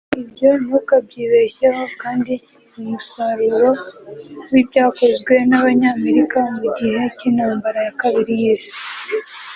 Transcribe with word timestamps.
Ibyo 0.21 0.49
ntukabyibeshyeho 0.63 1.83
kandi 2.01 2.33
ni 2.73 2.79
umusaruro 2.89 3.69
w’ibyakozwe 4.51 5.33
n’abanyamerika 5.49 6.37
mu 6.55 6.65
gihe 6.77 7.01
cy’intambara 7.17 7.79
ya 7.87 7.93
kabiri 8.01 8.33
y’Isi 8.41 8.77